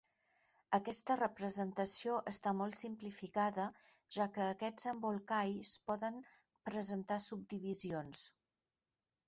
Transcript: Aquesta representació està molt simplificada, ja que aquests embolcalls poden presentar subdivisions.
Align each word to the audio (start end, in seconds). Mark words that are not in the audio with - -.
Aquesta 0.75 1.17
representació 1.17 2.15
està 2.31 2.53
molt 2.61 2.79
simplificada, 2.79 3.67
ja 4.17 4.27
que 4.39 4.47
aquests 4.47 4.89
embolcalls 4.93 5.75
poden 5.91 6.21
presentar 6.71 7.19
subdivisions. 7.31 8.27